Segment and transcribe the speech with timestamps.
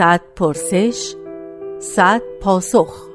[0.00, 1.14] صد پرسش
[1.78, 3.08] صد پاسخ.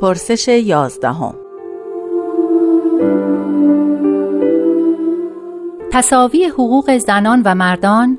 [0.00, 1.34] پرسش یازدهم.
[5.92, 8.18] تصاوی حقوق زنان و مردان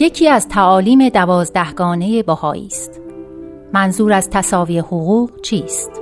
[0.00, 3.00] یکی از تعالیم دوازدهگانه بهایی است.
[3.72, 5.99] منظور از تصاوی حقوق چیست؟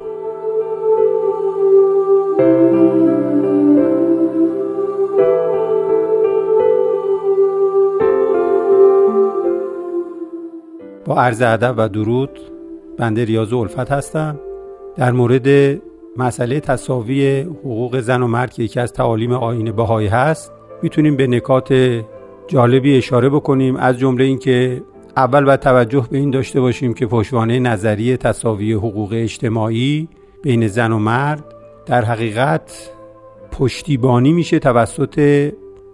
[11.08, 12.40] با عرض ادب و درود
[12.98, 14.40] بنده ریاض الفت هستم.
[14.96, 15.78] در مورد
[16.16, 21.26] مسئله تصاوی حقوق زن و مرد که یکی از تعالیم آین بهایی هست می‌تونیم به
[21.26, 22.02] نکات
[22.48, 23.76] جالبی اشاره بکنیم.
[23.76, 24.82] از جمله اینکه
[25.16, 30.08] اول باید توجه به این داشته باشیم که پشتوانه نظریه تصاوی حقوق اجتماعی
[30.42, 31.44] بین زن و مرد
[31.86, 32.90] در حقیقت
[33.52, 35.48] پشتیبانی میشه توسط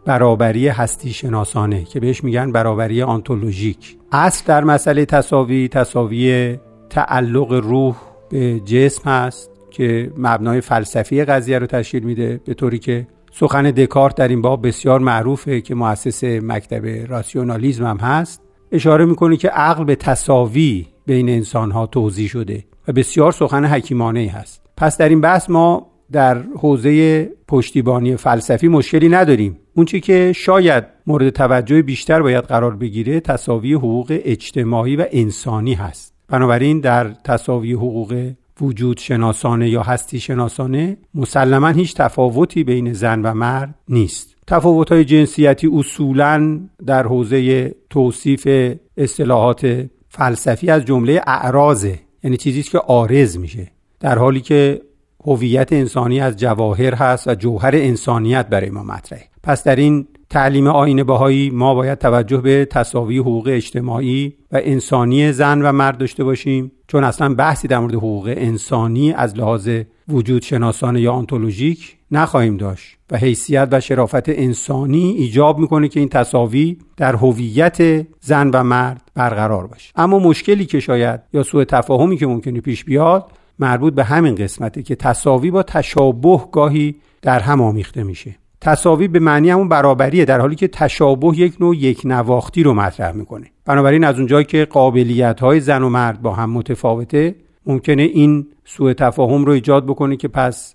[0.05, 3.97] برابری هستی شناسانه که بهش میگن برابری آنتولوژیک.
[4.13, 6.57] اصل در مسئله تصاوی تصاوی
[6.91, 7.97] تعلق روح
[8.31, 14.15] به جسم هست که مبنای فلسفی قضیه رو تشکیل میده به طوری که سخن دکارت
[14.15, 18.43] در این باب بسیار معروفه که مؤسس مکتب راسیونالیزم هم هست.
[18.73, 24.31] اشاره می‌کنه که عقل به تصاوی بین انسان ها توضیح شده و بسیار سخن حکیمانه
[24.35, 24.63] هست.
[24.77, 29.59] پس در این بحث ما در حوزه پشتیبانی فلسفی مشکلی نداریم.
[29.75, 36.15] اون که شاید مورد توجه بیشتر باید قرار بگیره تصاوی حقوق اجتماعی و انسانی هست.
[36.29, 43.35] بنابراین در تصاوی حقوق وجود شناسانه یا هستی شناسانه مسلما هیچ تفاوتی بین زن و
[43.35, 44.37] مرد نیست.
[44.47, 48.49] تفاوت های جنسیتی اصولا در حوزه توصیف
[48.97, 53.71] اصطلاحات فلسفی از جمله اعراضه یعنی چیزی که آرز میشه.
[54.01, 54.81] در حالی که
[55.27, 59.25] هویت انسانی از جواهر هست و جوهر انسانیت برای ما مطرحه.
[59.43, 65.33] پس در این تعلیم آین بهایی ما باید توجه به تصاوی حقوق اجتماعی و انسانی
[65.33, 69.69] زن و مرد داشته باشیم چون اصلا بحثی در مورد حقوق انسانی از لحاظ
[70.09, 76.09] وجود شناسانه یا آنتولوژیک نخواهیم داشت و حیثیت و شرافت انسانی ایجاب می‌کنه که این
[76.09, 79.93] تصاوی در هویت زن و مرد برقرار باشه.
[79.97, 84.83] اما مشکلی که شاید یا سوء تفاهمی که ممکنه پیش بیاد مربوط به همین قسمته
[84.83, 88.37] که تصاوی با تشابه گاهی در هم آمیخته میشه.
[88.61, 93.13] تصاوی به معنی همون برابریه در حالی که تشابه یک نوع یک نواختی رو مطرح
[93.13, 93.47] می‌کنه.
[93.65, 97.35] بنابراین از اونجایی که قابلیت های زن و مرد با هم متفاوته
[97.67, 100.75] ممکنه این سوء تفاهم رو ایجاد بکنه که پس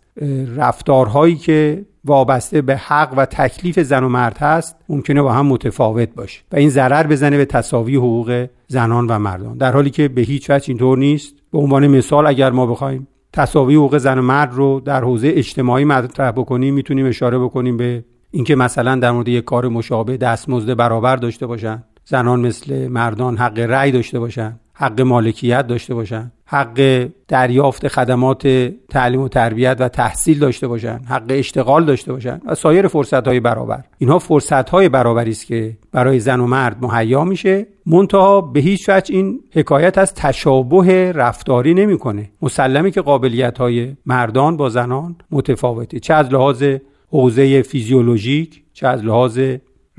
[0.56, 6.10] رفتارهایی که وابسته به حق و تکلیف زن و مرد هست ممکنه با هم متفاوت
[6.16, 9.58] باشه و این ضرر بزنه به تصاوی حقوق زنان و مردان.
[9.58, 11.36] در حالی که به هیچ وجه اینطور نیست.
[11.52, 15.86] به عنوان مثال اگر ما بخوایم تصاوی حقوق زن و مرد رو در حوزه اجتماعی
[15.86, 21.16] مطرح بکنیم می‌تونیم اشاره بکنیم به اینکه مثلا در مورد یک کار مشابه دستمزد برابر
[21.16, 24.60] داشته باشن زنان مثل مردان حق رأی داشته باشن.
[24.80, 28.48] حق مالکیت داشته باشن حق دریافت خدمات
[28.90, 33.40] تعلیم و تربیت و تحصیل داشته باشن حق اشتغال داشته باشن و سایر فرصت های
[33.40, 33.84] برابر.
[33.98, 37.68] اینها فرصت های برابری است که برای زن و مرد مهیا میشه.
[37.86, 42.30] منتها به هیچ وجه این حکایت از تشابه رفتاری نمی‌کنه.
[42.42, 46.64] مسلمه که قابلیت های مردان با زنان متفاوته چه از لحاظ
[47.12, 49.40] حوزه فیزیولوژیک چه از لحاظ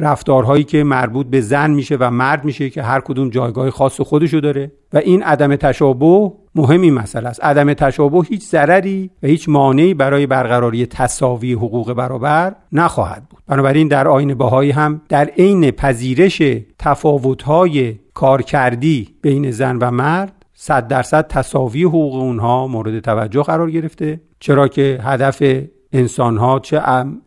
[0.01, 4.41] رفتارهایی که مربوط به زن میشه و مرد میشه که هر کدوم جایگاه خاص خودشو
[4.41, 7.45] داره و این عدم تشابه مهمی مسئله است.
[7.45, 13.43] عدم تشابه هیچ ضرری و هیچ مانعی برای برقراری تساوی حقوق برابر نخواهد بود.
[13.47, 16.43] بنابراین در آین باهایی هم در عین پذیرش
[16.79, 24.21] تفاوت‌های کارکردی بین زن و مرد صد درصد تساوی حقوق اونها مورد توجه قرار گرفته
[24.41, 25.43] چرا که هدف
[25.93, 26.79] انسان ها چه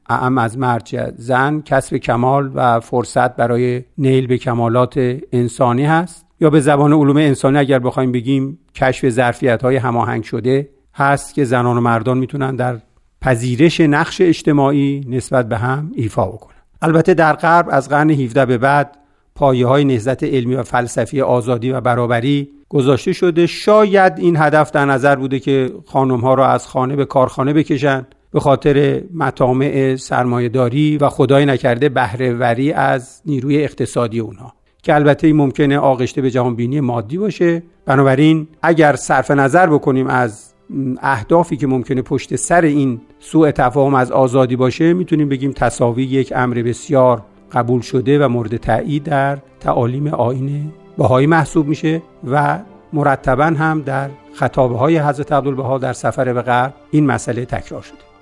[0.09, 6.25] اعم از مرد چه زن کسب کمال و فرصت برای نیل به کمالات انسانی هست.
[6.39, 11.43] یا به زبان علوم انسانی اگر بخوایم بگیم کشف ظرفیت های هماهنگ شده هست که
[11.43, 12.77] زنان و مردان می‌تونن در
[13.21, 16.55] پذیرش نقش اجتماعی نسبت به هم ایفا بکنن.
[16.81, 18.97] البته در غرب از قرن 17 به بعد
[19.35, 23.47] پایه های نهضت علمی و فلسفی آزادی و برابری گذاشته شده.
[23.47, 28.15] شاید این هدف در نظر بوده که خانم ها را از خانه به کارخانه بکشند
[28.33, 34.53] به خاطر مطامع سرمایهداری و خدای نکرده بهرهوری از نیروی اقتصادی اونها.
[34.83, 37.63] که البته این ممکنه آغشته به جهان بینی مادی باشه.
[37.85, 40.53] بنابراین اگر صرف نظر بکنیم از
[41.01, 46.33] اهدافی که ممکنه پشت سر این سوء تفاهم از آزادی باشه می‌تونیم بگیم تصاوی یک
[46.35, 47.21] امر بسیار
[47.51, 52.01] قبول شده و مورد تایید در تعالیم آین بهایی محسوب میشه
[52.31, 52.59] و
[52.93, 58.12] مرتبا هم در خطابه های حضرت عبدالبها در سفر به غرب این مسئله تکرار شده.